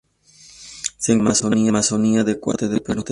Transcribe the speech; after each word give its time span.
Se 0.97 1.13
encuentra 1.13 1.47
en 1.51 1.63
la 1.65 1.69
Amazonia 1.69 2.23
de 2.23 2.31
Ecuador 2.31 2.63
y 2.63 2.65
norte 2.65 2.73
de 2.73 2.81
Perú. 2.81 3.05